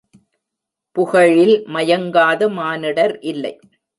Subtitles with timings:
[0.95, 3.53] புகழில் மயங்காத மானிடர் இல்லை.